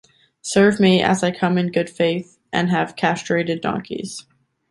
Serve 0.41 0.79
me, 0.79 0.99
as 0.99 1.21
I 1.23 1.29
come 1.29 1.59
in 1.59 1.71
good 1.71 1.87
faith; 1.87 2.39
and 2.51 2.71
have 2.71 2.87
just 2.87 2.97
castrated 2.97 3.61
donkeys. 3.61 4.25